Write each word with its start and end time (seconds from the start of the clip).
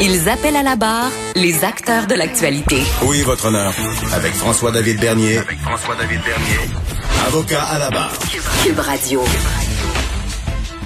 Ils 0.00 0.28
appellent 0.28 0.56
à 0.56 0.62
la 0.62 0.76
barre 0.76 1.10
les 1.34 1.64
acteurs 1.64 2.06
de 2.06 2.14
l'actualité. 2.14 2.76
Oui, 3.06 3.22
votre 3.22 3.46
honneur. 3.46 3.72
Avec 4.14 4.32
François-David 4.32 5.00
Bernier. 5.00 5.38
Avec 5.38 5.58
François-David 5.58 6.20
Bernier. 6.22 6.70
Avocat 7.26 7.62
à 7.62 7.78
la 7.78 7.90
barre. 7.90 8.12
Cube 8.64 8.78
Radio. 8.78 9.22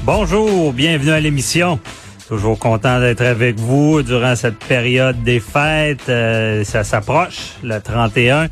Bonjour, 0.05 0.73
bienvenue 0.73 1.13
à 1.13 1.21
l'émission. 1.21 1.79
Toujours 2.29 2.59
content 2.59 3.01
d'être 3.01 3.23
avec 3.23 3.59
vous 3.59 4.03
durant 4.03 4.35
cette 4.35 4.59
période 4.59 5.23
des 5.23 5.41
fêtes. 5.41 6.09
Euh, 6.09 6.65
ça 6.65 6.83
s'approche, 6.83 7.53
le 7.63 7.81
31. 7.81 8.49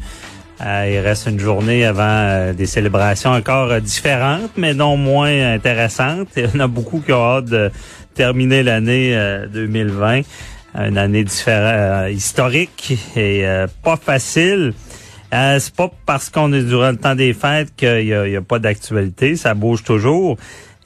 Euh, 0.61 0.91
il 0.91 0.99
reste 1.01 1.27
une 1.27 1.41
journée 1.41 1.85
avant 1.85 2.03
euh, 2.05 2.53
des 2.53 2.67
célébrations 2.67 3.31
encore 3.31 3.81
différentes, 3.81 4.53
mais 4.57 4.73
non 4.73 4.97
moins 4.97 5.55
intéressantes. 5.55 6.29
Il 6.37 6.45
y 6.45 6.57
en 6.57 6.61
a 6.61 6.67
beaucoup 6.69 7.01
qui 7.01 7.13
ont 7.13 7.25
hâte 7.25 7.47
de 7.47 7.71
terminer 8.15 8.63
l'année 8.63 9.17
2020. 9.53 10.23
Une 10.77 10.99
année 10.99 11.25
historique 12.11 12.99
et 13.17 13.45
pas 13.83 13.97
facile. 13.97 14.73
c'est 15.31 15.75
pas 15.75 15.91
parce 16.05 16.31
qu'on 16.31 16.53
est 16.53 16.63
durant 16.63 16.91
le 16.91 16.97
temps 16.97 17.15
des 17.15 17.33
fêtes 17.33 17.75
qu'il 17.77 18.07
n'y 18.07 18.13
a, 18.13 18.39
a, 18.39 18.43
pas 18.43 18.59
d'actualité. 18.59 19.37
Ça 19.37 19.55
bouge 19.55 19.85
toujours 19.85 20.37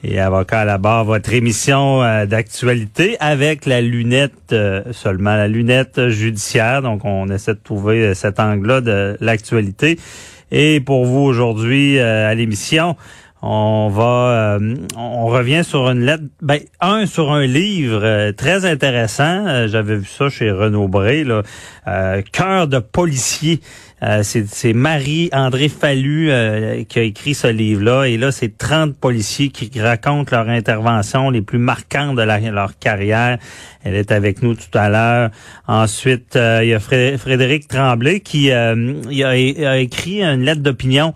et 0.03 0.19
avocat 0.19 0.61
à 0.61 0.65
la 0.65 0.77
barre, 0.77 1.03
votre 1.03 1.33
émission 1.33 2.03
euh, 2.03 2.25
d'actualité 2.25 3.17
avec 3.19 3.65
la 3.65 3.81
lunette 3.81 4.33
euh, 4.53 4.81
seulement, 4.91 5.35
la 5.35 5.47
lunette 5.47 6.09
judiciaire. 6.09 6.81
Donc, 6.81 7.03
on 7.03 7.27
essaie 7.29 7.53
de 7.53 7.59
trouver 7.61 7.99
euh, 7.99 8.13
cet 8.13 8.39
angle-là 8.39 8.81
de 8.81 9.17
l'actualité. 9.19 9.99
Et 10.51 10.79
pour 10.79 11.05
vous 11.05 11.19
aujourd'hui 11.19 11.99
à 11.99 12.33
l'émission, 12.33 12.95
on 13.41 13.89
va, 13.89 14.59
on 14.97 15.25
revient 15.27 15.63
sur 15.63 15.89
une 15.89 16.01
lettre, 16.01 16.23
ben 16.41 16.59
un 16.81 17.05
sur 17.05 17.31
un 17.31 17.45
livre 17.45 18.31
très 18.31 18.65
intéressant. 18.65 19.67
J'avais 19.67 19.95
vu 19.95 20.05
ça 20.05 20.29
chez 20.29 20.51
Renaud 20.51 20.87
Bré, 20.87 21.23
là, 21.23 21.43
cœur 22.31 22.67
de 22.67 22.79
policier. 22.79 23.61
Euh, 24.01 24.23
c'est 24.23 24.73
Marie-André 24.73 25.67
Fallu 25.67 26.31
euh, 26.31 26.83
qui 26.85 26.99
a 26.99 27.03
écrit 27.03 27.33
ce 27.33 27.47
livre-là. 27.47 28.05
Et 28.05 28.17
là, 28.17 28.31
c'est 28.31 28.57
30 28.57 28.95
policiers 28.95 29.49
qui 29.49 29.69
racontent 29.81 30.35
leur 30.35 30.47
intervention 30.47 31.29
les 31.29 31.41
plus 31.41 31.57
marquantes 31.57 32.15
de 32.15 32.21
leur 32.21 32.77
carrière. 32.79 33.37
Elle 33.83 33.95
est 33.95 34.11
avec 34.11 34.41
nous 34.41 34.55
tout 34.55 34.77
à 34.77 34.89
l'heure. 34.89 35.31
Ensuite, 35.67 36.35
euh, 36.35 36.61
il 36.63 36.69
y 36.69 36.73
a 36.73 36.79
Frédéric 36.79 37.67
Tremblay 37.67 38.21
qui 38.21 38.51
a, 38.51 38.71
a, 38.71 39.77
écrit 39.77 40.23
une 40.23 40.43
lettre 40.43 40.61
d'opinion 40.61 41.13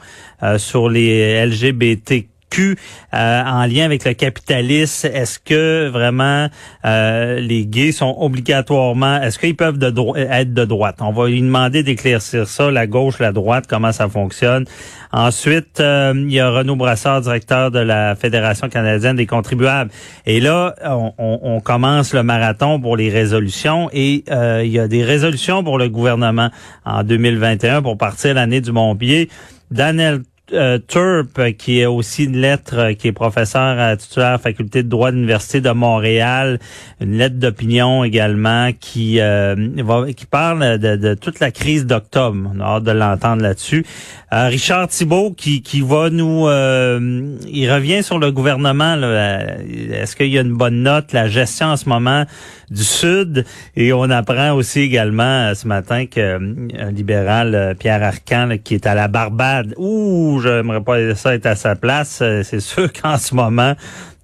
sur 0.58 0.90
les 0.90 1.46
LGBT 1.46 2.33
euh, 2.60 3.44
en 3.44 3.66
lien 3.66 3.86
avec 3.86 4.06
le 4.06 4.14
capitalisme. 4.14 5.08
Est-ce 5.08 5.40
que 5.40 5.90
vraiment 5.90 6.48
euh, 6.86 7.40
les 7.40 7.66
gays 7.66 7.92
sont 7.92 8.16
obligatoirement, 8.20 9.22
est-ce 9.22 9.40
qu'ils 9.40 9.56
peuvent 9.56 9.80
être 9.82 10.54
de 10.54 10.66
droite? 10.66 10.98
On 11.00 11.12
va 11.12 11.28
lui 11.28 11.42
demander 11.42 11.84
d'éclaircir 11.84 12.48
ça, 12.48 12.72
la 12.72 12.88
gauche, 12.88 13.20
la 13.20 13.32
droite, 13.32 13.66
comment 13.68 13.92
ça 13.92 14.08
fonctionne. 14.10 14.66
Ensuite, 15.12 15.80
euh, 15.80 16.14
il 16.16 16.34
y 16.34 16.40
a 16.40 16.50
Renaud 16.50 16.76
Brassard, 16.76 17.22
directeur 17.22 17.72
de 17.72 17.80
la 17.80 18.16
Fédération 18.16 18.70
canadienne 18.70 19.16
des 19.16 19.28
contribuables. 19.28 19.92
Et 20.26 20.40
là, 20.40 20.76
on, 20.86 21.14
on, 21.18 21.60
commence 21.62 22.14
le 22.14 22.24
marathon 22.24 22.80
pour 22.80 22.98
les 22.98 23.10
résolutions 23.10 23.90
et 23.94 24.24
il 24.28 24.72
y 24.72 24.80
a 24.80 24.88
des 24.88 25.04
résolutions 25.04 25.64
pour 25.64 25.78
le 25.78 25.88
gouvernement 25.88 26.50
en 26.86 27.04
2021 27.04 27.82
pour 27.82 27.98
partir 27.98 28.34
l'année 28.34 28.60
du 28.60 28.72
Mont-Pied. 28.72 29.30
Daniel 29.72 30.22
euh, 30.52 30.78
Turp, 30.78 31.54
qui 31.58 31.80
est 31.80 31.86
aussi 31.86 32.26
une 32.26 32.36
lettre, 32.36 32.78
euh, 32.78 32.94
qui 32.94 33.08
est 33.08 33.14
professeur 33.14 33.80
à 33.80 33.96
titulaire 33.96 34.28
à 34.28 34.32
la 34.34 34.38
faculté 34.38 34.84
de 34.84 34.90
droit 34.90 35.10
de 35.10 35.16
l'Université 35.16 35.62
de 35.62 35.70
Montréal, 35.70 36.60
une 37.00 37.18
lettre 37.18 37.38
d'opinion 37.38 38.04
également 38.04 38.72
qui 38.78 39.22
euh, 39.22 39.56
va, 39.78 40.12
qui 40.12 40.26
parle 40.26 40.80
de, 40.80 41.14
toute 41.14 41.40
la 41.40 41.52
crise 41.52 41.86
d'octobre. 41.86 42.52
On 42.54 42.60
a 42.60 42.64
hâte 42.66 42.84
de 42.84 42.92
l'entendre 42.92 43.42
là-dessus. 43.42 43.86
Richard 44.32 44.88
Thibault 44.88 45.32
qui, 45.32 45.62
qui 45.62 45.82
va 45.82 46.10
nous... 46.10 46.48
il 46.50 47.72
revient 47.72 48.02
sur 48.02 48.18
le 48.18 48.32
gouvernement. 48.32 48.96
Est-ce 48.96 50.16
qu'il 50.16 50.30
y 50.30 50.40
a 50.40 50.42
une 50.42 50.56
bonne 50.56 50.82
note? 50.82 51.14
La 51.14 51.28
gestion 51.28 51.68
en 51.68 51.78
ce 51.78 51.88
moment 51.88 52.26
du 52.72 52.84
Sud? 52.84 53.46
Et 53.76 53.94
on 53.94 54.10
apprend 54.10 54.54
aussi 54.54 54.80
également 54.80 55.54
ce 55.54 55.68
matin 55.68 56.08
qu'un 56.08 56.40
libéral, 56.92 57.76
Pierre 57.78 58.02
Arcan, 58.02 58.58
qui 58.64 58.74
est 58.74 58.88
à 58.88 58.96
la 58.96 59.08
Barbade. 59.08 59.76
J'aimerais 60.40 60.82
pas 60.82 61.16
ça 61.16 61.36
être 61.36 61.46
à 61.46 61.56
sa 61.56 61.76
place. 61.76 62.20
Euh, 62.22 62.44
c'est 62.44 62.60
sûr 62.60 62.92
qu'en 63.02 63.18
ce 63.18 63.36
moment, 63.36 63.74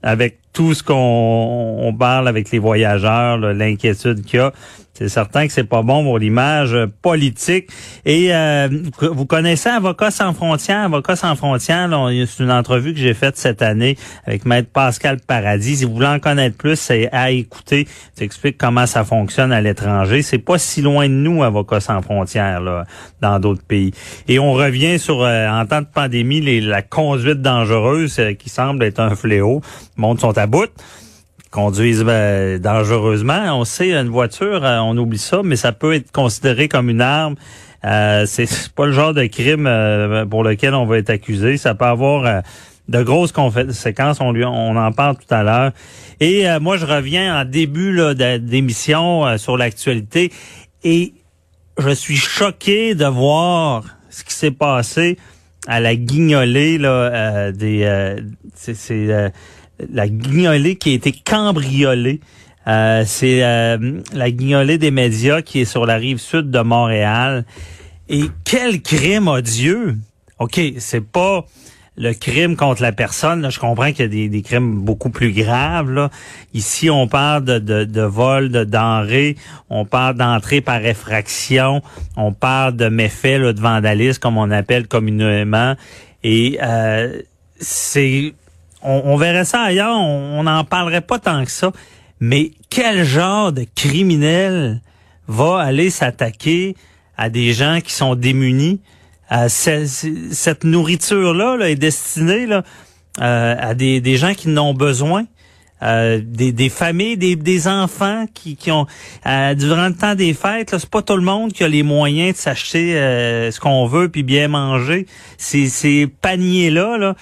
avec 0.01 0.39
tout 0.53 0.73
ce 0.73 0.83
qu'on 0.83 1.95
parle 1.97 2.27
avec 2.27 2.51
les 2.51 2.59
voyageurs, 2.59 3.37
l'inquiétude 3.37 4.23
qu'il 4.25 4.39
y 4.39 4.41
a, 4.41 4.51
c'est 4.99 5.07
certain 5.07 5.47
que 5.47 5.53
c'est 5.53 5.63
pas 5.63 5.81
bon 5.81 6.03
pour 6.03 6.19
l'image 6.19 6.75
politique. 7.01 7.69
Et 8.05 8.35
euh, 8.35 8.67
vous 8.99 9.25
connaissez 9.25 9.69
Avocats 9.69 10.11
sans 10.11 10.33
frontières? 10.33 10.81
Avocats 10.81 11.15
sans 11.15 11.37
frontières, 11.37 11.89
c'est 12.27 12.43
une 12.43 12.51
entrevue 12.51 12.93
que 12.93 12.99
j'ai 12.99 13.13
faite 13.13 13.38
cette 13.38 13.61
année 13.61 13.97
avec 14.25 14.45
Maître 14.45 14.69
Pascal 14.73 15.19
Paradis. 15.25 15.77
Si 15.77 15.85
vous 15.85 15.93
voulez 15.93 16.07
en 16.07 16.19
connaître 16.19 16.57
plus, 16.57 16.75
c'est 16.75 17.07
à 17.13 17.31
écouter. 17.31 17.88
explique 18.19 18.57
comment 18.57 18.85
ça 18.85 19.05
fonctionne 19.05 19.53
à 19.53 19.61
l'étranger. 19.61 20.21
C'est 20.21 20.38
pas 20.38 20.57
si 20.57 20.81
loin 20.81 21.07
de 21.07 21.13
nous, 21.13 21.43
Avocats 21.43 21.79
sans 21.79 22.01
frontières, 22.01 22.61
dans 23.21 23.39
d'autres 23.39 23.63
pays. 23.63 23.93
Et 24.27 24.38
on 24.38 24.51
revient 24.51 24.99
sur, 24.99 25.23
euh, 25.23 25.47
en 25.47 25.65
temps 25.65 25.79
de 25.79 25.88
pandémie, 25.88 26.59
la 26.59 26.81
conduite 26.81 27.41
dangereuse 27.41 28.19
euh, 28.19 28.33
qui 28.33 28.49
semble 28.49 28.83
être 28.83 28.99
un 28.99 29.15
fléau. 29.15 29.61
Le 29.95 30.01
monde 30.01 30.19
sont 30.19 30.38
à 30.38 30.45
bout 30.45 30.69
conduisent 31.51 32.03
ben, 32.03 32.59
dangereusement. 32.59 33.59
On 33.59 33.65
sait, 33.65 33.93
une 33.93 34.09
voiture, 34.09 34.63
euh, 34.63 34.79
on 34.79 34.97
oublie 34.97 35.17
ça, 35.17 35.41
mais 35.43 35.55
ça 35.55 35.71
peut 35.71 35.93
être 35.93 36.11
considéré 36.11 36.67
comme 36.67 36.89
une 36.89 37.01
arme. 37.01 37.35
Euh, 37.85 38.25
c'est 38.27 38.69
pas 38.69 38.85
le 38.85 38.91
genre 38.91 39.13
de 39.13 39.25
crime 39.25 39.67
euh, 39.67 40.25
pour 40.25 40.43
lequel 40.43 40.73
on 40.73 40.85
va 40.85 40.97
être 40.97 41.09
accusé. 41.09 41.57
Ça 41.57 41.75
peut 41.75 41.85
avoir 41.85 42.25
euh, 42.25 42.41
de 42.88 43.03
grosses 43.03 43.31
conséquences. 43.31 44.19
On, 44.21 44.31
lui, 44.31 44.45
on 44.45 44.75
en 44.75 44.91
parle 44.91 45.17
tout 45.17 45.33
à 45.33 45.43
l'heure. 45.43 45.71
Et 46.19 46.45
moi, 46.59 46.75
je 46.75 46.85
reviens 46.85 47.39
en 47.39 47.45
début 47.45 47.95
d'émission 48.41 49.38
sur 49.38 49.55
l'actualité 49.55 50.33
et 50.83 51.13
je 51.77 51.91
suis 51.91 52.17
choqué 52.17 52.93
de 52.93 53.05
voir 53.05 53.85
ce 54.09 54.25
qui 54.25 54.33
s'est 54.33 54.51
passé 54.51 55.17
à 55.65 55.79
la 55.79 55.95
guignolée 55.95 56.77
là, 56.77 57.53
des... 57.53 58.18
la 59.91 60.07
guignolée 60.07 60.75
qui 60.75 60.91
a 60.91 60.93
été 60.93 61.11
cambriolée. 61.11 62.19
Euh, 62.67 63.03
c'est 63.05 63.43
euh, 63.43 64.01
la 64.13 64.31
guignolée 64.31 64.77
des 64.77 64.91
médias 64.91 65.41
qui 65.41 65.61
est 65.61 65.65
sur 65.65 65.85
la 65.85 65.95
rive 65.95 66.19
sud 66.19 66.51
de 66.51 66.59
Montréal. 66.59 67.45
Et 68.09 68.23
quel 68.43 68.81
crime 68.81 69.27
odieux! 69.27 69.97
OK, 70.39 70.59
c'est 70.77 71.05
pas 71.05 71.45
le 71.99 72.13
crime 72.13 72.55
contre 72.55 72.81
la 72.81 72.93
personne. 72.93 73.51
je 73.51 73.59
comprends 73.59 73.91
qu'il 73.91 74.13
y 74.13 74.25
a 74.25 74.27
des, 74.29 74.41
crimes 74.41 74.79
beaucoup 74.79 75.09
plus 75.09 75.33
graves. 75.33 75.91
Là. 75.91 76.09
Ici, 76.53 76.89
on 76.89 77.07
parle 77.07 77.43
de, 77.43 77.59
de, 77.59 78.01
vol 78.01 78.49
de 78.49 78.63
denrées, 78.63 79.35
on 79.69 79.85
parle 79.85 80.15
d'entrée 80.15 80.61
par 80.61 80.83
effraction, 80.85 81.81
on 82.15 82.31
parle 82.31 82.77
de 82.77 82.87
méfaits 82.87 83.41
de 83.41 83.59
vandalisme, 83.59 84.19
comme 84.19 84.37
on 84.37 84.49
appelle 84.49 84.87
communément. 84.87 85.75
Et 86.23 86.57
euh, 86.63 87.21
c'est 87.59 88.33
on, 88.81 89.17
verrait 89.17 89.45
ça 89.45 89.61
ailleurs, 89.61 89.97
on 89.97 90.43
n'en 90.43 90.63
parlerait 90.63 91.01
pas 91.01 91.19
tant 91.19 91.43
que 91.43 91.51
ça. 91.51 91.71
Mais 92.19 92.51
quel 92.69 93.03
genre 93.03 93.51
de 93.51 93.65
criminel 93.75 94.81
va 95.27 95.59
aller 95.59 95.89
s'attaquer 95.89 96.75
à 97.17 97.29
des 97.29 97.53
gens 97.53 97.79
qui 97.81 97.93
sont 97.93 98.15
démunis? 98.15 98.81
cette 99.47 100.63
nourriture-là 100.63 101.55
là, 101.55 101.69
est 101.69 101.75
destinée 101.75 102.47
là, 102.47 102.63
à 103.19 103.73
des, 103.75 104.17
gens 104.17 104.33
qui 104.33 104.49
n'ont 104.49 104.73
besoin. 104.73 105.25
Euh, 105.81 106.19
des, 106.21 106.69
familles, 106.69 107.15
des, 107.15 107.67
enfants 107.69 108.25
qui, 108.33 108.57
ont 108.69 108.85
euh, 109.25 109.53
durant 109.53 109.87
le 109.87 109.93
temps 109.93 110.13
des 110.15 110.33
fêtes, 110.33 110.75
c'est 110.77 110.89
pas 110.89 111.01
tout 111.01 111.15
le 111.15 111.21
monde 111.21 111.53
qui 111.53 111.63
a 111.63 111.69
les 111.69 111.83
moyens 111.83 112.33
de 112.33 112.37
s'acheter 112.37 112.97
euh, 112.97 113.49
ce 113.49 113.61
qu'on 113.61 113.85
veut 113.85 114.09
puis 114.09 114.23
bien 114.23 114.49
manger. 114.49 115.05
Ces, 115.37 115.69
ces 115.69 116.07
paniers 116.07 116.69
là, 116.69 116.97
là 116.97 117.15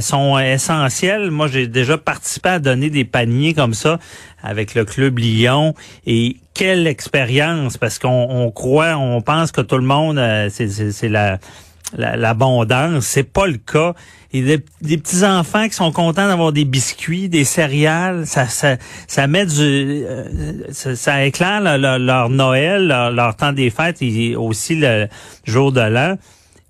sont 0.00 0.38
essentiels. 0.38 1.30
Moi, 1.30 1.48
j'ai 1.48 1.66
déjà 1.66 1.98
participé 1.98 2.48
à 2.48 2.58
donner 2.58 2.90
des 2.90 3.04
paniers 3.04 3.54
comme 3.54 3.74
ça 3.74 3.98
avec 4.42 4.74
le 4.74 4.84
club 4.84 5.18
Lyon 5.18 5.74
et 6.06 6.36
quelle 6.54 6.86
expérience 6.86 7.76
parce 7.76 7.98
qu'on 7.98 8.26
on 8.30 8.50
croit, 8.50 8.96
on 8.96 9.20
pense 9.20 9.52
que 9.52 9.60
tout 9.60 9.78
le 9.78 9.84
monde, 9.84 10.20
c'est 10.50 11.08
la 11.08 11.38
l'abondance. 11.96 13.04
C'est 13.04 13.24
pas 13.24 13.46
le 13.46 13.58
cas. 13.58 13.94
Et 14.32 14.42
des, 14.42 14.64
des 14.80 14.98
petits 14.98 15.24
enfants 15.24 15.68
qui 15.68 15.74
sont 15.74 15.92
contents 15.92 16.26
d'avoir 16.26 16.52
des 16.52 16.64
biscuits, 16.64 17.28
des 17.28 17.44
céréales, 17.44 18.26
ça 18.26 18.46
ça 18.46 18.76
ça 19.06 19.28
met 19.28 19.46
du 19.46 19.62
euh, 19.62 20.24
ça, 20.72 21.24
éclaire 21.24 21.60
leur, 21.78 22.28
Noël, 22.30 22.88
leur, 22.88 23.36
temps 23.36 23.52
des 23.52 23.70
fêtes 23.70 24.02
et 24.02 24.34
aussi 24.34 24.74
le 24.74 25.06
jour 25.44 25.70
de 25.70 25.80
l'an. 25.80 26.16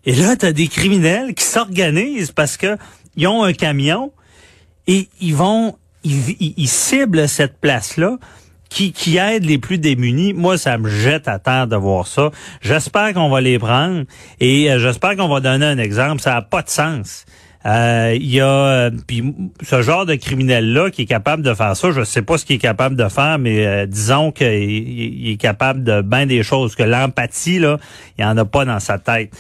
Et 0.07 0.15
là, 0.15 0.37
tu 0.37 0.47
as 0.47 0.53
des 0.53 0.69
criminels 0.69 1.35
qui 1.35 1.45
s'organisent 1.45 2.33
parce 2.33 2.57
que 2.57 2.77
ils 3.17 3.27
ont 3.27 3.43
un 3.45 3.53
camion 3.53 4.13
et 4.87 5.09
ils 5.21 5.35
vont 5.35 5.77
ils, 6.05 6.69
ciblent 6.69 7.29
cette 7.29 7.59
place-là 7.61 8.19
qui, 8.69 9.17
aident 9.17 9.45
les 9.45 9.59
plus 9.59 9.79
démunis. 9.79 10.33
Moi, 10.33 10.59
ça 10.59 10.79
me 10.79 10.89
jette 10.89 11.29
à 11.29 11.39
terre 11.39 11.69
de 11.69 11.77
voir 11.77 12.09
ça. 12.09 12.31
J'espère 12.61 13.15
qu'on 13.15 13.29
va 13.29 13.41
les 13.41 13.59
prendre 13.59 14.05
et 14.41 14.71
euh, 14.71 14.79
j'espère 14.81 15.17
qu'on 15.17 15.29
va 15.29 15.41
donner 15.41 15.67
un 15.67 15.79
exemple. 15.79 16.21
Ça 16.21 16.35
n'a 16.35 16.43
pas 16.43 16.63
de 16.63 16.69
sens. 16.69 17.25
Euh, 17.67 18.13
il 18.15 18.31
y 18.31 18.41
a 18.41 18.47
euh, 18.47 18.91
ce 19.63 19.81
genre 19.81 20.05
de 20.05 20.17
criminel 20.17 20.75
là 20.75 20.91
qui 20.91 21.03
est 21.03 21.07
capable 21.07 21.43
de 21.43 21.55
faire 21.55 21.75
ça, 21.75 21.93
je 21.93 22.05
sais 22.05 22.21
pas 22.21 22.37
ce 22.37 22.45
qu'il 22.45 22.57
est 22.57 22.59
capable 22.59 22.95
de 22.95 23.09
faire, 23.09 23.39
mais 23.39 23.87
disons 23.87 24.33
qu'il 24.33 24.53
il 24.53 25.31
est 25.31 25.37
capable 25.39 25.83
de 25.83 26.03
bien 26.03 26.27
des 26.27 26.43
choses. 26.43 26.75
Que 26.75 26.83
l'empathie 26.83 27.61
là, 27.61 27.79
il 28.19 28.23
y 28.23 28.25
en 28.27 28.37
a 28.37 28.45
pas 28.45 28.67
dans 28.67 28.81
sa 28.81 28.99
tête. 28.99 29.31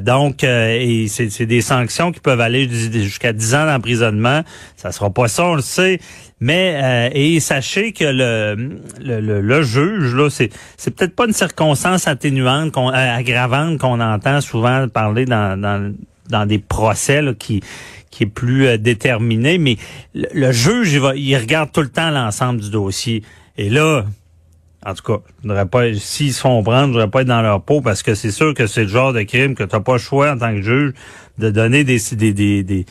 Donc, 0.00 0.44
et 0.44 1.06
c'est 1.08 1.46
des 1.46 1.60
sanctions 1.62 2.12
qui 2.12 2.20
peuvent 2.20 2.40
aller 2.40 2.68
jusqu'à 2.68 3.32
10 3.32 3.54
ans 3.54 3.66
d'emprisonnement. 3.66 4.42
Ça 4.76 4.92
sera 4.92 5.10
pas 5.10 5.28
ça, 5.28 5.46
on 5.46 5.54
le 5.54 5.62
sait. 5.62 5.98
Mais 6.40 6.80
euh, 6.82 7.10
et 7.12 7.38
sachez 7.38 7.92
que 7.92 8.04
le, 8.04 8.78
le, 8.98 9.40
le, 9.42 9.62
juge 9.62 10.14
là, 10.14 10.30
c'est 10.30 10.48
c'est 10.78 10.90
peut-être 10.90 11.14
pas 11.14 11.26
une 11.26 11.34
circonstance 11.34 12.08
atténuante, 12.08 12.72
qu'on, 12.72 12.88
euh, 12.88 12.92
aggravante 12.94 13.78
qu'on 13.78 14.00
entend 14.00 14.40
souvent 14.40 14.88
parler 14.88 15.26
dans 15.26 15.60
dans, 15.60 15.94
dans 16.30 16.46
des 16.46 16.58
procès 16.58 17.22
qui 17.38 17.62
qui 18.10 18.22
est 18.24 18.26
plus 18.26 18.66
euh, 18.66 18.78
déterminé, 18.78 19.58
mais 19.58 19.76
le, 20.14 20.50
juge 20.50 20.94
il, 20.94 21.00
va, 21.00 21.14
il 21.14 21.36
regarde 21.36 21.70
tout 21.72 21.82
le 21.82 21.90
temps 21.90 22.10
l'ensemble 22.10 22.60
du 22.60 22.70
dossier. 22.70 23.22
Et 23.58 23.68
là, 23.68 24.04
en 24.86 24.94
tout 24.94 25.02
cas, 25.02 25.22
je 25.44 25.64
pas, 25.64 25.94
s'ils 25.94 26.32
se 26.32 26.40
font 26.40 26.62
prendre, 26.62 26.88
je 26.88 26.92
voudrais 26.92 27.10
pas 27.10 27.22
être 27.22 27.28
dans 27.28 27.42
leur 27.42 27.62
peau 27.62 27.80
parce 27.80 28.02
que 28.02 28.14
c'est 28.14 28.30
sûr 28.30 28.54
que 28.54 28.66
c'est 28.66 28.82
le 28.82 28.88
genre 28.88 29.12
de 29.12 29.22
crime 29.22 29.54
que 29.54 29.64
tu 29.64 29.76
n'as 29.76 29.82
pas 29.82 29.92
le 29.94 29.98
choix 29.98 30.32
en 30.32 30.38
tant 30.38 30.54
que 30.54 30.62
juge 30.62 30.92
de 31.38 31.50
donner 31.50 31.84
des, 31.84 31.98
des, 32.12 32.32
des, 32.32 32.62
des 32.62 32.86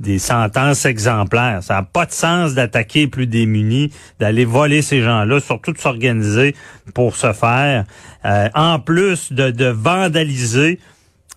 des 0.00 0.18
sentences 0.18 0.86
exemplaires. 0.86 1.62
Ça 1.62 1.74
n'a 1.74 1.82
pas 1.82 2.06
de 2.06 2.12
sens 2.12 2.54
d'attaquer 2.54 3.00
les 3.00 3.06
plus 3.06 3.26
démunis, 3.26 3.92
d'aller 4.18 4.44
voler 4.44 4.82
ces 4.82 5.02
gens-là, 5.02 5.40
surtout 5.40 5.72
de 5.72 5.78
s'organiser 5.78 6.56
pour 6.94 7.16
se 7.16 7.32
faire. 7.32 7.84
Euh, 8.24 8.48
en 8.54 8.80
plus 8.80 9.32
de, 9.32 9.50
de 9.50 9.66
vandaliser, 9.66 10.80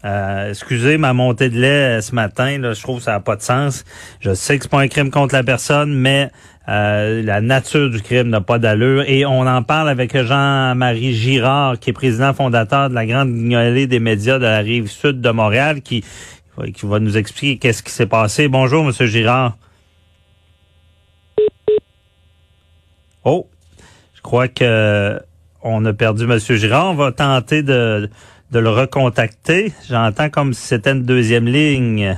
euh, 0.06 0.50
excusez 0.50 0.98
ma 0.98 1.14
montée 1.14 1.50
de 1.50 1.60
lait 1.60 1.98
euh, 1.98 2.02
ce 2.02 2.14
matin, 2.14 2.58
là, 2.58 2.74
je 2.74 2.82
trouve 2.82 2.98
que 2.98 3.04
ça 3.04 3.12
n'a 3.12 3.20
pas 3.20 3.36
de 3.36 3.42
sens. 3.42 3.86
Je 4.20 4.34
sais 4.34 4.58
que 4.58 4.64
c'est 4.64 4.72
pas 4.72 4.82
un 4.82 4.88
crime 4.88 5.12
contre 5.12 5.34
la 5.34 5.44
personne, 5.44 5.94
mais 5.94 6.30
la 6.68 7.42
nature 7.42 7.90
du 7.90 8.02
crime 8.02 8.30
n'a 8.30 8.42
pas 8.42 8.58
d'allure. 8.58 9.04
Et 9.08 9.26
on 9.26 9.42
en 9.42 9.64
parle 9.64 9.90
avec 9.90 10.18
Jean-Marie 10.18 11.14
Girard, 11.14 11.78
qui 11.80 11.90
est 11.90 11.94
président 11.94 12.34
fondateur 12.34 12.90
de 12.90 12.96
la 12.96 13.06
Grande 13.06 13.34
Guignolée 13.34 13.86
des 13.88 14.00
médias 14.00 14.40
de 14.40 14.46
la 14.46 14.60
rive 14.60 14.90
sud 14.90 15.20
de 15.20 15.30
Montréal, 15.30 15.82
qui 15.82 16.04
qui 16.74 16.86
va 16.86 17.00
nous 17.00 17.18
expliquer 17.18 17.58
qu'est-ce 17.58 17.84
qui 17.84 17.92
s'est 17.92 18.06
passé. 18.06 18.48
Bonjour, 18.48 18.84
Monsieur 18.84 19.08
Girard. 19.08 19.58
Oh, 23.24 23.48
je 24.14 24.22
crois 24.22 24.48
que 24.48 25.20
on 25.62 25.86
a 25.86 25.94
perdu 25.94 26.28
Monsieur 26.28 26.58
Girard. 26.58 26.92
On 26.92 26.96
va 26.96 27.12
tenter 27.12 27.64
de, 27.64 28.10
de 28.54 28.60
le 28.60 28.70
recontacter. 28.70 29.74
J'entends 29.90 30.30
comme 30.30 30.54
si 30.54 30.68
c'était 30.68 30.92
une 30.92 31.04
deuxième 31.04 31.48
ligne. 31.48 32.18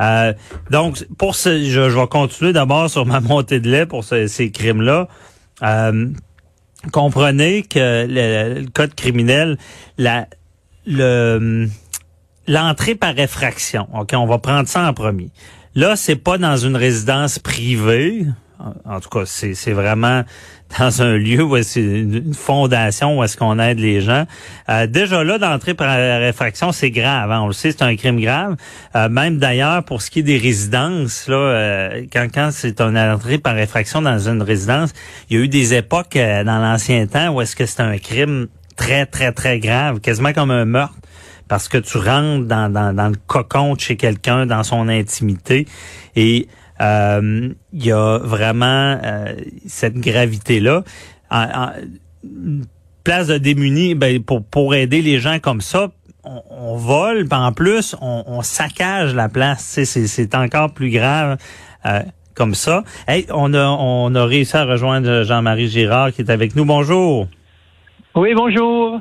Euh, 0.00 0.32
donc, 0.70 1.06
pour 1.18 1.34
ce, 1.34 1.62
je, 1.64 1.80
vais 1.80 2.06
continuer 2.06 2.52
d'abord 2.52 2.88
sur 2.88 3.04
ma 3.06 3.20
montée 3.20 3.60
de 3.60 3.70
lait 3.70 3.86
pour 3.86 4.04
ces 4.04 4.50
crimes-là. 4.50 5.08
Euh, 5.62 6.08
comprenez 6.92 7.62
que 7.62 8.06
le, 8.08 8.60
le, 8.62 8.66
code 8.70 8.94
criminel, 8.94 9.58
la, 9.98 10.26
le 10.86 11.68
l'entrée 12.48 12.94
par 12.94 13.18
effraction. 13.18 13.86
OK, 13.94 14.14
on 14.14 14.26
va 14.26 14.38
prendre 14.38 14.68
ça 14.68 14.88
en 14.88 14.94
premier. 14.94 15.30
Là, 15.74 15.96
c'est 15.96 16.16
pas 16.16 16.38
dans 16.38 16.56
une 16.56 16.76
résidence 16.76 17.38
privée. 17.38 18.24
En 18.84 18.98
tout 19.00 19.08
cas, 19.08 19.24
c'est 19.24 19.72
vraiment 19.72 20.24
dans 20.78 21.02
un 21.02 21.16
lieu 21.16 21.42
où 21.42 21.62
c'est 21.62 21.80
une 21.80 22.34
fondation 22.34 23.18
où 23.18 23.24
est-ce 23.24 23.36
qu'on 23.36 23.58
aide 23.58 23.78
les 23.78 24.00
gens. 24.00 24.24
Euh, 24.68 24.86
déjà 24.86 25.22
là, 25.24 25.38
d'entrée 25.38 25.74
par 25.74 25.96
effraction, 26.22 26.72
c'est 26.72 26.90
grave. 26.90 27.30
Hein. 27.30 27.40
On 27.42 27.46
le 27.46 27.52
sait, 27.52 27.72
c'est 27.72 27.82
un 27.82 27.96
crime 27.96 28.20
grave. 28.20 28.56
Euh, 28.96 29.08
même 29.08 29.38
d'ailleurs, 29.38 29.84
pour 29.84 30.02
ce 30.02 30.10
qui 30.10 30.20
est 30.20 30.24
des 30.24 30.38
résidences, 30.38 31.28
là, 31.28 31.36
euh, 31.36 32.06
quand, 32.12 32.26
quand 32.32 32.50
c'est 32.52 32.80
une 32.80 32.98
entrée 32.98 33.38
par 33.38 33.56
effraction 33.58 34.02
dans 34.02 34.28
une 34.28 34.42
résidence, 34.42 34.92
il 35.30 35.38
y 35.38 35.40
a 35.40 35.44
eu 35.44 35.48
des 35.48 35.74
époques 35.74 36.16
dans 36.16 36.58
l'ancien 36.58 37.06
temps 37.06 37.28
où 37.28 37.40
est-ce 37.40 37.54
que 37.54 37.64
c'est 37.64 37.80
un 37.80 37.96
crime 37.98 38.48
très, 38.76 39.06
très, 39.06 39.32
très 39.32 39.60
grave, 39.60 40.00
quasiment 40.00 40.32
comme 40.32 40.50
un 40.50 40.64
meurtre 40.64 40.94
parce 41.48 41.68
que 41.68 41.78
tu 41.78 41.96
rentres 41.96 42.46
dans, 42.46 42.70
dans, 42.70 42.94
dans 42.94 43.08
le 43.08 43.16
cocon 43.26 43.74
de 43.74 43.80
chez 43.80 43.96
quelqu'un, 43.96 44.44
dans 44.44 44.62
son 44.62 44.86
intimité. 44.88 45.66
Et 46.14 46.46
euh, 46.80 47.48
il 47.72 47.84
y 47.84 47.92
a 47.92 48.18
vraiment 48.18 48.98
euh, 49.02 49.34
cette 49.66 49.96
gravité-là. 49.96 50.84
En, 51.30 51.70
place 53.04 53.28
de 53.28 53.38
démunis, 53.38 53.94
ben, 53.94 54.22
pour, 54.22 54.44
pour 54.44 54.74
aider 54.74 55.00
les 55.00 55.18
gens 55.18 55.38
comme 55.38 55.60
ça, 55.60 55.90
on, 56.24 56.42
on 56.50 56.76
vole, 56.76 57.26
en 57.30 57.52
plus, 57.52 57.96
on, 58.00 58.24
on, 58.26 58.42
saccage 58.42 59.14
la 59.14 59.28
place. 59.28 59.80
C'est 59.84 60.34
encore 60.34 60.72
plus 60.74 60.90
grave. 60.90 61.38
Euh, 61.86 62.02
comme 62.38 62.54
ça. 62.54 62.84
Hey, 63.08 63.26
on 63.34 63.52
a 63.52 63.66
on 63.66 64.14
a 64.14 64.24
réussi 64.24 64.56
à 64.56 64.64
rejoindre 64.64 65.24
Jean-Marie 65.24 65.68
Girard 65.68 66.12
qui 66.12 66.22
est 66.22 66.30
avec 66.30 66.54
nous. 66.54 66.64
Bonjour. 66.64 67.26
Oui, 68.14 68.32
bonjour. 68.34 69.00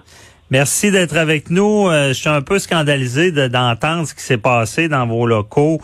Merci 0.49 0.91
d'être 0.91 1.15
avec 1.17 1.51
nous. 1.51 1.87
Euh, 1.87 2.09
je 2.09 2.13
suis 2.13 2.29
un 2.29 2.41
peu 2.41 2.57
scandalisé 2.57 3.31
d'entendre 3.31 4.07
ce 4.07 4.15
qui 4.15 4.23
s'est 4.23 4.37
passé 4.37 4.89
dans 4.89 5.05
vos 5.05 5.27
locaux. 5.27 5.79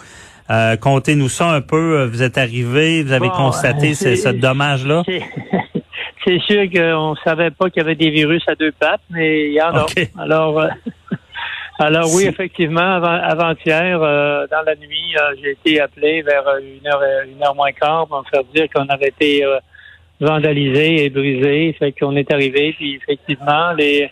Euh, 0.50 0.76
Contez-nous 0.78 1.30
ça 1.30 1.50
un 1.50 1.62
peu. 1.62 2.00
Euh, 2.00 2.08
vous 2.08 2.22
êtes 2.22 2.38
arrivé, 2.38 3.04
vous 3.04 3.14
avez 3.14 3.30
constaté 3.30 3.92
euh, 3.92 4.16
ce, 4.16 4.30
dommage-là? 4.30 5.04
C'est 6.26 6.40
sûr 6.40 6.70
qu'on 6.72 7.16
savait 7.24 7.52
pas 7.52 7.70
qu'il 7.70 7.82
y 7.82 7.86
avait 7.86 7.96
des 7.96 8.10
virus 8.10 8.44
à 8.48 8.56
deux 8.56 8.72
pattes, 8.72 9.02
mais 9.10 9.50
il 9.50 9.54
y 9.54 9.62
en 9.62 9.76
a. 9.76 9.86
Alors, 10.18 10.66
alors 11.80 12.14
oui, 12.16 12.26
effectivement, 12.26 13.04
avant-hier, 13.04 14.00
dans 14.00 14.62
la 14.66 14.76
nuit, 14.76 15.16
j'ai 15.42 15.52
été 15.52 15.82
appelé 15.82 16.22
vers 16.22 16.44
une 16.62 16.88
heure, 16.88 17.02
une 17.28 17.44
heure 17.44 17.56
moins 17.56 17.74
quart 17.74 18.08
pour 18.08 18.20
me 18.20 18.24
faire 18.30 18.44
dire 18.56 18.68
qu'on 18.74 18.88
avait 18.88 19.10
été 19.10 19.46
vandalisé 20.22 21.04
et 21.04 21.10
brisé. 21.10 21.76
Fait 21.78 21.92
qu'on 21.92 22.16
est 22.16 22.32
arrivé, 22.32 22.74
puis 22.78 22.96
effectivement, 22.96 23.74
les 23.74 24.10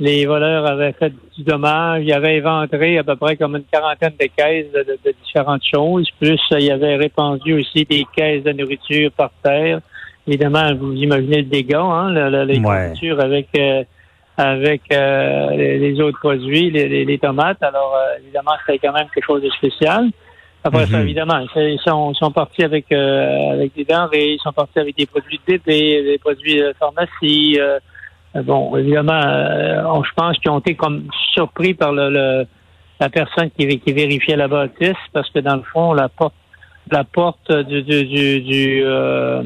les 0.00 0.24
voleurs 0.24 0.66
avaient 0.66 0.92
fait 0.92 1.12
du 1.36 1.44
dommage. 1.44 2.02
Ils 2.04 2.12
avaient 2.12 2.36
éventré 2.36 2.98
à 2.98 3.04
peu 3.04 3.16
près 3.16 3.36
comme 3.36 3.56
une 3.56 3.64
quarantaine 3.70 4.14
de 4.18 4.26
caisses 4.34 4.72
de, 4.72 5.14
différentes 5.24 5.62
choses. 5.62 6.08
Plus, 6.18 6.40
ils 6.58 6.72
avaient 6.72 6.96
répandu 6.96 7.60
aussi 7.60 7.84
des 7.84 8.06
caisses 8.16 8.42
de 8.42 8.52
nourriture 8.52 9.12
par 9.12 9.30
terre. 9.44 9.80
Évidemment, 10.26 10.74
vous 10.74 10.94
imaginez 10.94 11.42
le 11.42 11.48
dégât, 11.48 11.82
hein, 11.82 12.12
la, 12.12 12.44
les 12.44 12.58
nourritures 12.58 13.20
avec 13.20 13.48
euh, 13.56 13.84
avec 14.36 14.82
euh, 14.90 15.50
les, 15.50 16.00
autres 16.00 16.18
produits, 16.18 16.70
les, 16.70 17.18
tomates. 17.18 17.62
Alors, 17.62 17.94
euh, 17.94 18.18
évidemment, 18.22 18.52
c'était 18.64 18.78
quand 18.78 18.94
même 18.94 19.08
quelque 19.14 19.26
chose 19.26 19.42
de 19.42 19.50
spécial. 19.50 20.10
Après 20.64 20.86
ça, 20.86 20.98
mhm. 20.98 21.02
évidemment, 21.04 21.46
ils 21.56 21.80
sont, 21.84 22.14
sont 22.14 22.30
partis 22.30 22.62
avec 22.62 22.90
avec 22.92 23.74
des 23.74 23.84
denrées, 23.84 24.32
ils 24.32 24.40
sont 24.40 24.52
partis 24.52 24.78
avec 24.78 24.96
des 24.96 25.06
produits 25.06 25.40
de 25.46 25.52
bébé, 25.54 26.02
des 26.02 26.18
produits 26.18 26.58
de 26.58 26.74
pharmacie, 26.78 27.58
euh, 27.58 27.78
bon, 28.34 28.76
évidemment, 28.76 29.20
euh, 29.24 30.02
je 30.04 30.10
pense 30.14 30.38
qu'ils 30.38 30.50
ont 30.50 30.58
été 30.60 30.74
comme 30.74 31.08
surpris 31.34 31.74
par 31.74 31.92
le, 31.92 32.46
la 33.00 33.08
personne 33.08 33.50
qui, 33.50 33.66
qui, 33.80 33.92
vérifiait 33.92 34.36
la 34.36 34.48
bâtisse, 34.48 34.96
parce 35.12 35.28
que 35.30 35.40
dans 35.40 35.56
le 35.56 35.62
fond, 35.62 35.92
la 35.92 36.08
porte, 36.08 36.34
la 36.90 37.04
porte 37.04 37.52
du, 37.52 37.82
du, 37.82 38.04
du, 38.04 38.40
du, 38.40 38.82
euh, 38.84 39.42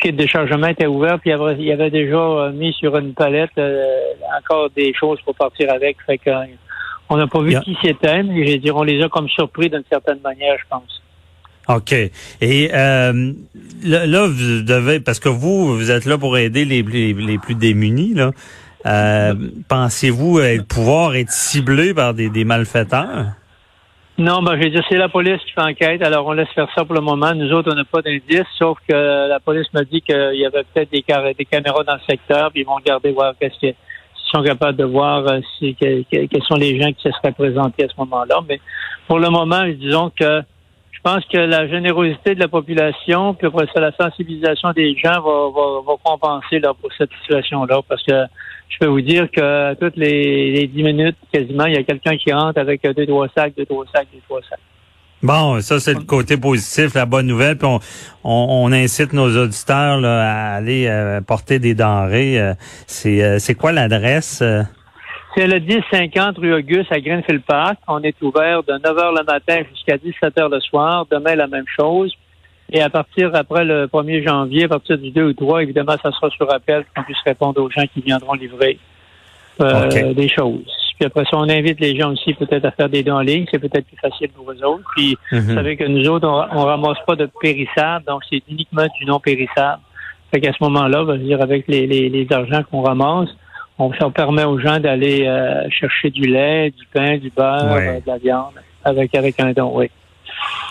kit 0.00 0.12
de 0.12 0.26
chargement 0.26 0.68
était 0.68 0.86
ouverte, 0.86 1.20
puis 1.20 1.30
il 1.30 1.64
y 1.64 1.72
avait, 1.72 1.90
déjà 1.90 2.50
mis 2.52 2.72
sur 2.72 2.96
une 2.96 3.14
palette 3.14 3.60
encore 4.38 4.70
des 4.70 4.92
choses 4.94 5.20
pour 5.22 5.34
partir 5.34 5.72
avec. 5.72 5.98
Fait 6.04 6.18
que, 6.18 6.30
On 7.08 7.16
n'a 7.16 7.26
pas 7.26 7.40
vu 7.40 7.58
qui 7.60 7.76
c'était, 7.82 8.22
mais 8.22 8.46
je 8.46 8.56
dire, 8.56 8.76
on 8.76 8.82
les 8.82 9.02
a 9.02 9.08
comme 9.08 9.28
surpris 9.28 9.70
d'une 9.70 9.84
certaine 9.88 10.20
manière, 10.20 10.56
je 10.58 10.64
pense. 10.68 11.03
OK. 11.68 11.92
Et 11.92 12.70
euh, 12.72 13.32
là, 13.82 14.26
vous 14.26 14.62
devez, 14.62 15.00
parce 15.00 15.20
que 15.20 15.28
vous, 15.28 15.76
vous 15.76 15.90
êtes 15.90 16.04
là 16.04 16.18
pour 16.18 16.36
aider 16.36 16.64
les, 16.64 16.82
les, 16.82 17.38
plus 17.38 17.54
démunis, 17.54 18.14
là. 18.14 18.30
Euh, 18.86 19.34
pensez-vous 19.66 20.40
pouvoir 20.68 21.16
être 21.16 21.30
ciblé 21.30 21.94
par 21.94 22.12
des, 22.12 22.28
des 22.28 22.44
malfaiteurs? 22.44 23.28
Non, 24.16 24.42
ben, 24.42 24.56
je 24.56 24.64
veux 24.64 24.70
dire, 24.70 24.84
c'est 24.88 24.96
la 24.96 25.08
police 25.08 25.40
qui 25.44 25.52
fait 25.52 25.60
enquête, 25.60 26.00
alors 26.02 26.24
on 26.26 26.32
laisse 26.32 26.48
faire 26.54 26.68
ça 26.72 26.84
pour 26.84 26.94
le 26.94 27.00
moment. 27.00 27.34
Nous 27.34 27.50
autres, 27.52 27.72
on 27.72 27.74
n'a 27.74 27.84
pas 27.84 28.00
d'indice, 28.00 28.46
sauf 28.56 28.78
que 28.88 28.94
la 29.28 29.40
police 29.40 29.66
m'a 29.74 29.82
dit 29.82 30.02
qu'il 30.02 30.36
y 30.36 30.46
avait 30.46 30.62
peut-être 30.72 30.90
des, 30.92 31.02
caméras 31.02 31.82
dans 31.82 31.94
le 31.94 32.00
secteur, 32.08 32.52
puis 32.52 32.60
ils 32.60 32.66
vont 32.66 32.76
regarder 32.76 33.10
voir 33.10 33.34
qu'est-ce 33.40 33.58
qu'ils 33.58 33.74
sont 34.32 34.44
capables 34.44 34.78
de 34.78 34.84
voir 34.84 35.26
euh, 35.26 35.40
si, 35.58 35.74
quels 35.74 36.42
sont 36.46 36.54
les 36.54 36.80
gens 36.80 36.92
qui 36.92 37.02
se 37.02 37.10
seraient 37.10 37.32
présentés 37.32 37.86
à 37.86 37.88
ce 37.88 37.94
moment-là. 37.98 38.36
Mais 38.48 38.60
pour 39.08 39.18
le 39.18 39.30
moment, 39.30 39.64
disons 39.66 40.12
que 40.16 40.42
pense 41.04 41.24
que 41.26 41.36
la 41.36 41.68
générosité 41.68 42.34
de 42.34 42.40
la 42.40 42.48
population, 42.48 43.34
puis 43.34 43.46
après 43.46 43.66
ça, 43.72 43.80
la 43.80 43.92
sensibilisation 43.92 44.72
des 44.72 44.96
gens 44.96 45.20
va, 45.20 45.50
va, 45.54 45.80
va 45.86 45.94
compenser 46.02 46.58
là, 46.58 46.72
pour 46.74 46.90
cette 46.96 47.10
situation-là. 47.20 47.80
Parce 47.86 48.02
que 48.02 48.24
je 48.68 48.78
peux 48.78 48.86
vous 48.86 49.02
dire 49.02 49.30
que 49.30 49.74
toutes 49.74 49.96
les, 49.96 50.66
dix 50.66 50.82
minutes, 50.82 51.16
quasiment, 51.32 51.66
il 51.66 51.74
y 51.74 51.78
a 51.78 51.82
quelqu'un 51.82 52.16
qui 52.16 52.32
rentre 52.32 52.58
avec 52.58 52.82
deux, 52.82 53.06
trois 53.06 53.28
sacs, 53.36 53.54
deux, 53.56 53.66
trois 53.66 53.84
sacs, 53.94 54.08
deux, 54.12 54.20
trois 54.26 54.40
sacs. 54.48 54.60
Bon, 55.22 55.58
ça 55.62 55.80
c'est 55.80 55.94
le 55.94 56.04
côté 56.04 56.36
positif, 56.36 56.94
la 56.94 57.06
bonne 57.06 57.26
nouvelle. 57.26 57.56
Puis 57.56 57.66
on, 57.66 57.80
on, 58.24 58.72
incite 58.72 59.12
nos 59.14 59.34
auditeurs 59.36 59.98
là, 59.98 60.20
à 60.20 60.54
aller 60.56 60.86
euh, 60.86 61.20
porter 61.22 61.58
des 61.58 61.74
denrées. 61.74 62.38
Euh, 62.38 62.54
c'est, 62.86 63.22
euh, 63.22 63.38
c'est 63.38 63.54
quoi 63.54 63.72
l'adresse? 63.72 64.42
C'est 65.36 65.48
le 65.48 65.58
1050 65.58 66.38
rue 66.38 66.54
Auguste 66.54 66.92
à 66.92 67.00
Greenfield 67.00 67.42
Park. 67.42 67.78
On 67.88 68.00
est 68.02 68.20
ouvert 68.22 68.62
de 68.62 68.72
9 68.72 68.82
h 68.84 69.18
le 69.18 69.24
matin 69.24 69.62
jusqu'à 69.72 69.98
17 69.98 70.36
h 70.36 70.48
le 70.48 70.60
soir. 70.60 71.06
Demain, 71.10 71.34
la 71.34 71.48
même 71.48 71.64
chose. 71.66 72.14
Et 72.72 72.80
à 72.80 72.88
partir 72.88 73.34
après 73.34 73.64
le 73.64 73.86
1er 73.86 74.24
janvier, 74.24 74.64
à 74.64 74.68
partir 74.68 74.96
du 74.96 75.10
2 75.10 75.24
ou 75.24 75.32
3, 75.32 75.62
évidemment, 75.64 75.96
ça 76.02 76.12
sera 76.12 76.30
sur 76.30 76.52
appel 76.52 76.84
qu'on 76.94 77.02
puisse 77.02 77.20
répondre 77.24 77.60
aux 77.60 77.68
gens 77.68 77.84
qui 77.92 78.00
viendront 78.00 78.34
livrer 78.34 78.78
euh, 79.60 80.14
des 80.14 80.28
choses. 80.28 80.72
Puis 80.98 81.06
après 81.06 81.24
ça, 81.24 81.36
on 81.36 81.48
invite 81.48 81.80
les 81.80 81.98
gens 81.98 82.12
aussi 82.12 82.34
peut-être 82.34 82.64
à 82.64 82.70
faire 82.70 82.88
des 82.88 83.02
dons 83.02 83.16
en 83.16 83.20
ligne. 83.20 83.46
C'est 83.50 83.58
peut-être 83.58 83.86
plus 83.86 83.96
facile 83.96 84.28
pour 84.28 84.50
eux 84.52 84.64
autres. 84.64 84.84
Puis 84.96 85.18
vous 85.32 85.38
mhm. 85.38 85.54
savez 85.54 85.76
que 85.76 85.84
nous 85.84 86.08
autres, 86.08 86.28
on, 86.28 86.58
on 86.58 86.64
ramasse 86.64 86.98
pas 87.06 87.16
de 87.16 87.28
périssables, 87.40 88.04
donc 88.06 88.22
c'est 88.30 88.42
uniquement 88.48 88.86
du 89.00 89.04
non 89.04 89.18
périssable. 89.18 89.82
Fait 90.32 90.40
qu'à 90.40 90.52
ce 90.52 90.62
moment-là, 90.62 91.02
on 91.02 91.06
va 91.06 91.16
dire 91.16 91.42
avec 91.42 91.66
les, 91.66 91.88
les, 91.88 92.08
les 92.08 92.32
argents 92.32 92.62
qu'on 92.70 92.82
ramasse, 92.82 93.30
on, 93.78 93.92
ça 93.94 94.08
permet 94.10 94.44
aux 94.44 94.58
gens 94.58 94.78
d'aller 94.78 95.26
euh, 95.26 95.68
chercher 95.70 96.10
du 96.10 96.22
lait, 96.22 96.70
du 96.70 96.86
pain, 96.92 97.18
du 97.18 97.30
beurre, 97.30 97.72
euh, 97.72 98.00
de 98.00 98.06
la 98.06 98.18
viande 98.18 98.54
avec, 98.84 99.14
avec 99.14 99.40
un 99.40 99.52
don, 99.52 99.72
oui. 99.74 99.90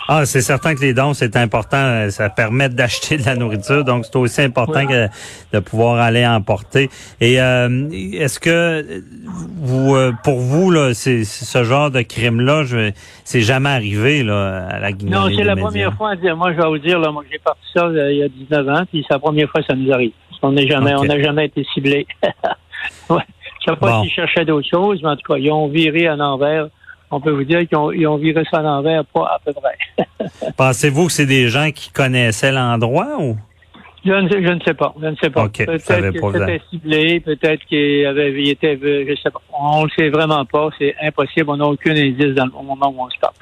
Ah, 0.06 0.26
c'est 0.26 0.42
certain 0.42 0.74
que 0.74 0.80
les 0.80 0.92
dons, 0.92 1.14
c'est 1.14 1.36
important. 1.36 2.08
Ça 2.10 2.28
permet 2.28 2.68
d'acheter 2.68 3.16
de 3.16 3.24
la 3.24 3.34
nourriture. 3.34 3.82
Donc, 3.82 4.04
c'est 4.04 4.14
aussi 4.16 4.42
important 4.42 4.86
que 4.86 5.08
de 5.52 5.58
pouvoir 5.58 5.98
aller 5.98 6.24
emporter. 6.26 6.90
Et 7.20 7.40
euh, 7.40 7.88
est-ce 7.90 8.38
que 8.38 9.02
vous, 9.56 9.96
pour 10.22 10.38
vous, 10.38 10.70
là, 10.70 10.92
c'est 10.92 11.24
ce 11.24 11.64
genre 11.64 11.90
de 11.90 12.02
crime-là, 12.02 12.64
c'est 13.24 13.40
jamais 13.40 13.70
arrivé 13.70 14.22
là, 14.22 14.66
à 14.68 14.78
la 14.78 14.92
Guinée? 14.92 15.12
Non, 15.12 15.28
c'est 15.34 15.42
la 15.42 15.56
première 15.56 15.94
fois. 15.94 16.14
Moi, 16.36 16.52
je 16.52 16.60
vais 16.60 16.68
vous 16.68 16.78
dire, 16.78 16.98
là, 16.98 17.10
moi, 17.10 17.24
j'ai 17.32 17.38
parti 17.38 17.62
ça 17.74 17.88
il 17.90 18.18
y 18.18 18.22
a 18.22 18.28
19 18.28 18.68
ans, 18.68 18.82
puis 18.90 19.04
c'est 19.08 19.14
la 19.14 19.20
première 19.20 19.48
fois 19.48 19.62
que 19.62 19.66
ça 19.66 19.74
nous 19.74 19.90
arrive. 19.90 20.12
On 20.42 20.52
n'est 20.52 20.68
jamais, 20.68 20.94
on 20.94 21.04
n'a 21.04 21.18
jamais 21.22 21.46
été 21.46 21.64
ciblé. 21.72 22.06
ouais. 23.10 23.22
Je 23.60 23.70
sais 23.70 23.76
pas 23.76 24.02
s'ils 24.02 24.12
cherchaient 24.12 24.44
d'autres 24.44 24.68
choses, 24.68 25.02
mais 25.02 25.10
en 25.10 25.16
tout 25.16 25.32
cas, 25.32 25.38
ils 25.38 25.50
ont 25.50 25.68
viré 25.68 26.06
à 26.06 26.16
l'envers. 26.16 26.68
On 27.10 27.20
peut 27.20 27.30
vous 27.30 27.44
dire 27.44 27.60
qu'ils 27.68 27.78
ont, 27.78 27.92
ils 27.92 28.06
ont 28.06 28.16
viré 28.16 28.44
ça 28.50 28.58
à 28.58 28.62
l'envers, 28.62 29.04
pas 29.06 29.26
à 29.26 29.38
peu 29.44 29.52
près. 29.52 30.48
Pensez-vous 30.56 31.06
que 31.06 31.12
c'est 31.12 31.26
des 31.26 31.48
gens 31.48 31.70
qui 31.70 31.90
connaissaient 31.90 32.52
l'endroit 32.52 33.18
ou? 33.18 33.36
Je 34.04 34.12
ne, 34.12 34.28
sais, 34.28 34.42
je 34.42 34.52
ne 34.52 34.60
sais 34.60 34.74
pas. 34.74 34.94
Je 35.00 35.06
ne 35.06 35.16
sais 35.16 35.30
pas. 35.30 35.48
peut-être 35.48 36.10
qu'ils 36.10 36.32
c'était 36.32 36.60
ciblé, 36.68 37.20
peut-être 37.20 37.64
qu'il 37.64 38.04
avait, 38.04 38.32
il 38.32 38.50
était, 38.50 38.78
je 38.82 39.14
sais 39.22 39.30
pas. 39.30 39.40
On 39.58 39.80
ne 39.80 39.84
le 39.84 39.90
sait 39.96 40.10
vraiment 40.10 40.44
pas. 40.44 40.68
C'est 40.78 40.94
impossible. 41.00 41.48
On 41.48 41.56
n'a 41.56 41.64
aucun 41.64 41.92
indice 41.92 42.34
dans 42.34 42.44
le 42.44 42.50
moment 42.50 42.94
où 42.94 43.02
on 43.02 43.08
se 43.08 43.18
tape. 43.18 43.34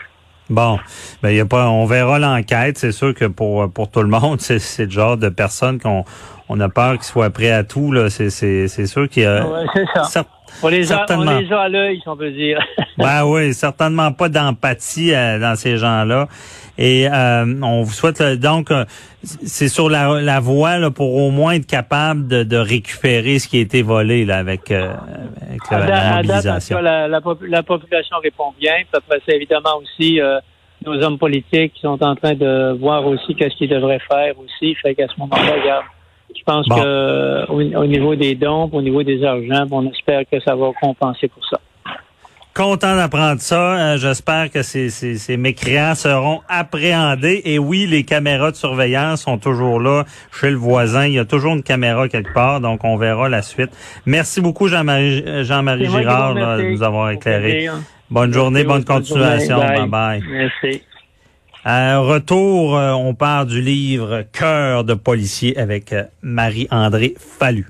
Bon, 0.53 0.79
ben 1.23 1.31
y 1.31 1.41
a 1.41 1.47
pas, 1.47 1.71
on 1.71 1.87
verra 1.87 2.19
l'enquête. 2.19 2.77
C'est 2.77 2.93
sûr 2.93 3.15
que 3.15 3.25
pour 3.25 3.73
pour 3.73 3.91
tout 3.91 4.03
le 4.03 4.09
monde, 4.09 4.39
c'est 4.43 4.85
le 4.85 4.91
genre 4.91 5.17
de 5.17 5.31
personnes 5.31 5.81
qu'on 5.81 6.05
on 6.51 6.61
a 6.61 6.69
peur 6.69 6.93
qu'ils 6.95 7.05
soient 7.05 7.31
prêts 7.31 7.51
à 7.51 7.65
tout. 7.65 7.91
Là, 7.91 8.11
c'est 8.11 8.29
c'est 8.29 8.69
c'est 8.69 8.85
sûr 8.85 9.09
qu'il 9.09 9.23
y 9.23 9.27
a. 9.27 9.47
Ouais, 9.47 9.65
c'est 9.75 10.09
ça. 10.11 10.25
on 10.63 10.69
les, 10.69 10.93
a, 10.93 11.07
on 11.09 11.23
les 11.23 11.51
a 11.51 11.61
à 11.61 11.69
l'œil, 11.71 12.01
si 12.03 12.09
on 12.09 12.19
peut 12.19 12.31
dire. 12.31 12.59
ben 12.99 13.25
oui, 13.25 13.55
certainement 13.55 14.13
pas 14.13 14.29
d'empathie 14.29 15.15
euh, 15.15 15.39
dans 15.39 15.57
ces 15.57 15.79
gens-là. 15.79 16.29
Et 16.79 17.07
euh, 17.07 17.45
on 17.63 17.83
vous 17.83 17.93
souhaite 17.93 18.23
donc 18.41 18.71
euh, 18.71 18.85
c'est 19.23 19.69
sur 19.69 19.91
la, 19.91 20.21
la 20.21 20.41
voie 20.41 20.79
là, 20.79 20.91
pour 20.91 21.15
au 21.15 21.31
moins 21.31 21.53
être 21.53 21.67
capable 21.67 22.27
de, 22.29 22.43
de 22.45 22.57
récupérer 22.57 23.39
ce 23.39 23.47
qui 23.47 23.59
a 23.59 23.61
été 23.61 23.83
volé 23.83 24.25
là, 24.25 24.39
avec, 24.39 24.71
avec 24.71 25.71
la, 25.71 26.17
mobilisation. 26.17 26.81
la, 26.81 27.09
la, 27.09 27.63
population 27.63 28.17
répond 28.23 28.53
bien. 28.59 28.75
Puis 28.77 28.95
après, 28.95 29.21
c'est 29.27 29.37
évidemment 29.37 29.77
aussi 29.83 30.19
nos 30.85 31.03
hommes 31.03 31.19
politiques 31.19 31.75
qui 31.75 31.81
sont 31.83 32.03
en 32.03 32.17
train 32.17 32.35
de 32.35 32.77
voir 32.79 33.07
aussi 33.07 33.35
qu'est-ce 33.35 33.57
qu'ils 33.57 33.69
devraient 33.69 34.01
faire 34.11 34.35
aussi. 34.39 34.75
Fait 34.77 34.95
qu'à 34.95 35.07
ce 35.09 35.19
moment-là, 35.19 35.53
regarde, 35.61 35.85
je 36.37 36.43
pense 36.45 36.67
que 36.69 37.51
au, 37.51 37.87
niveau 37.87 38.15
des 38.15 38.35
dons, 38.35 38.69
au 38.73 38.83
niveau 38.83 39.03
des 39.03 39.23
argents, 39.25 39.67
on 39.71 39.89
espère 39.91 40.23
que 40.31 40.41
ça 40.41 40.55
va 40.55 40.71
compenser 40.81 41.29
pour 41.29 41.47
ça. 41.49 41.61
Content 42.55 42.97
d'apprendre 42.97 43.41
ça. 43.41 43.95
Euh, 43.95 43.97
j'espère 43.97 44.51
que 44.51 44.63
ces, 44.63 44.91
ces, 44.91 45.17
ces, 45.17 45.39
mécréants 45.39 45.95
seront 45.95 46.43
appréhendés. 46.49 47.41
Et 47.47 47.59
oui, 47.59 47.87
les 47.87 48.05
caméras 48.05 48.51
de 48.51 48.57
surveillance 48.57 49.23
sont 49.23 49.39
toujours 49.39 49.81
là 49.81 50.05
chez 50.39 50.51
le 50.51 50.57
voisin. 50.57 51.07
Il 51.07 51.15
y 51.15 51.19
a 51.19 51.25
toujours 51.25 51.55
une 51.55 51.63
caméra 51.63 52.09
quelque 52.09 52.35
part, 52.35 52.61
donc 52.61 52.85
on 52.85 52.99
verra 52.99 53.31
la 53.31 53.41
suite. 53.41 53.71
Merci 54.05 54.43
beaucoup, 54.43 54.69
Jean-Marie 54.69 55.45
Jean 55.45 55.65
Girard, 55.79 56.35
de 56.35 56.73
nous 56.73 56.83
avoir 56.83 57.11
éclairé. 57.11 57.71
Bonne 58.11 58.35
journée, 58.35 58.65
bonne, 58.65 58.85
continuation. 58.85 59.57
Bye 59.57 59.89
bye. 59.89 60.23
Merci. 60.29 60.83
À 61.65 61.99
retour, 61.99 62.77
euh, 62.77 62.91
on 62.91 63.15
part 63.15 63.47
du 63.47 63.63
livre 63.63 64.25
Cœur 64.33 64.85
de 64.85 64.93
policier 64.95 65.57
avec 65.57 65.93
euh, 65.93 66.05
Marie-André 66.21 67.15
Fallu. 67.17 67.69